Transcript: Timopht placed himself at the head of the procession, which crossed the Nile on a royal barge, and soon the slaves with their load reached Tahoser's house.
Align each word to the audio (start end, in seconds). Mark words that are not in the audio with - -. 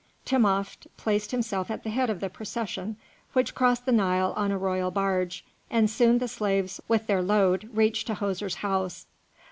Timopht 0.25 0.87
placed 0.97 1.29
himself 1.29 1.69
at 1.69 1.83
the 1.83 1.91
head 1.91 2.09
of 2.09 2.21
the 2.21 2.29
procession, 2.31 2.97
which 3.33 3.53
crossed 3.53 3.85
the 3.85 3.91
Nile 3.91 4.33
on 4.35 4.49
a 4.49 4.57
royal 4.57 4.89
barge, 4.89 5.45
and 5.69 5.87
soon 5.91 6.17
the 6.17 6.27
slaves 6.27 6.81
with 6.87 7.05
their 7.05 7.21
load 7.21 7.69
reached 7.71 8.07
Tahoser's 8.07 8.55
house. 8.65 9.05